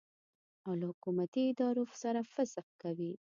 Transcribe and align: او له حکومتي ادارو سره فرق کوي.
او 0.65 0.71
له 0.79 0.85
حکومتي 0.91 1.41
ادارو 1.51 1.83
سره 2.01 2.19
فرق 2.33 2.67
کوي. 2.81 3.13